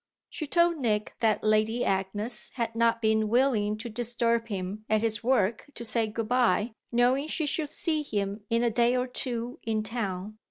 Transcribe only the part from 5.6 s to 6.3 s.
to say good